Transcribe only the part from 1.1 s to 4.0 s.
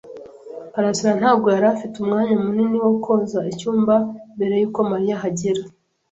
ntabwo yari afite umwanya munini wo koza icyumba